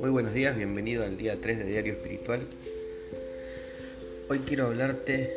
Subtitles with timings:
[0.00, 2.46] Muy buenos días, bienvenido al día 3 de Diario Espiritual.
[4.28, 5.34] Hoy quiero hablarte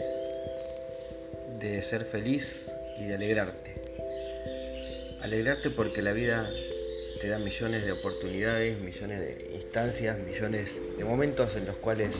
[1.59, 3.81] de ser feliz y de alegrarte.
[5.23, 6.47] Alegrarte porque la vida
[7.19, 12.15] te da millones de oportunidades, millones de instancias, millones de momentos en los cuales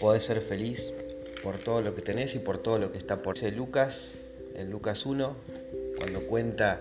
[0.00, 0.94] podés ser feliz
[1.42, 3.36] por todo lo que tenés y por todo lo que está por.
[3.36, 3.52] ser.
[3.52, 4.14] Lucas,
[4.54, 5.36] en Lucas 1,
[5.98, 6.80] cuando cuenta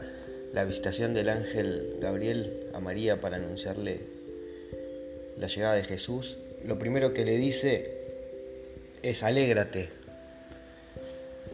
[0.53, 4.20] la visitación del ángel Gabriel a María para anunciarle
[5.41, 7.97] la llegada de Jesús, lo primero que le dice
[9.01, 9.89] es alégrate,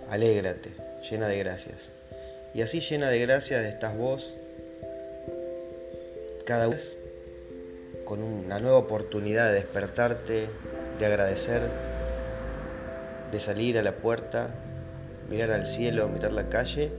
[0.10, 0.72] alégrate,
[1.10, 1.90] llena de gracias.
[2.54, 4.34] Y así llena de gracias estás vos,
[6.46, 6.98] cada vez
[8.04, 10.50] con una nueva oportunidad de despertarte,
[11.00, 11.62] de agradecer,
[13.32, 14.50] de salir a la puerta,
[15.30, 16.92] mirar al cielo, mirar la calle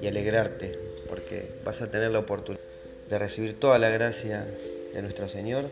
[0.00, 0.78] y alegrarte,
[1.08, 2.62] porque vas a tener la oportunidad
[3.10, 4.46] de recibir toda la gracia
[4.94, 5.64] de nuestro Señor,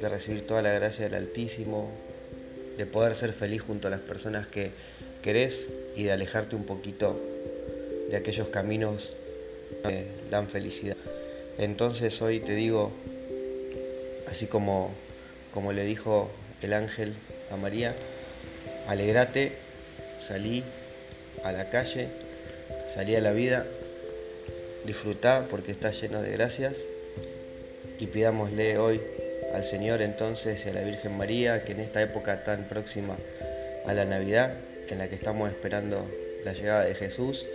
[0.00, 1.90] de recibir toda la gracia del Altísimo,
[2.76, 4.70] de poder ser feliz junto a las personas que
[5.22, 7.18] querés y de alejarte un poquito
[8.10, 9.16] de aquellos caminos
[9.82, 10.96] que dan felicidad.
[11.58, 12.92] Entonces hoy te digo,
[14.30, 14.90] así como,
[15.52, 16.30] como le dijo
[16.62, 17.14] el ángel
[17.50, 17.94] a María,
[18.88, 19.52] alegrate,
[20.20, 20.62] salí
[21.42, 22.08] a la calle,
[22.94, 23.66] salí a la vida,
[24.84, 26.76] disfrutá porque está lleno de gracias
[27.98, 29.00] y pidámosle hoy
[29.56, 33.16] al Señor entonces y a la Virgen María que en esta época tan próxima
[33.86, 34.52] a la Navidad,
[34.88, 36.06] en la que estamos esperando
[36.44, 37.46] la llegada de Jesús,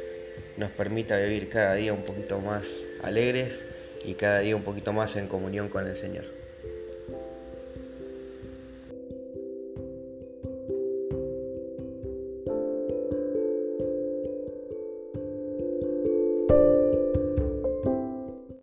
[0.57, 2.65] nos permita vivir cada día un poquito más
[3.03, 3.65] alegres
[4.03, 6.40] y cada día un poquito más en comunión con el Señor.